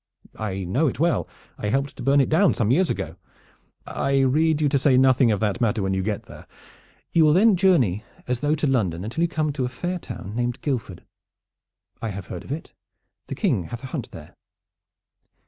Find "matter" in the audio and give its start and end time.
5.61-5.83